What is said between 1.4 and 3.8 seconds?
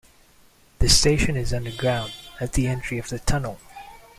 underground, at the entry of the tunnel.